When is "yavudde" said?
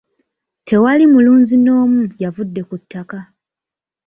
2.21-2.61